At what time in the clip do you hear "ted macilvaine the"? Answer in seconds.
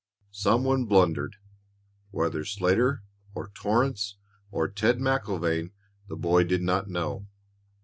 4.67-6.15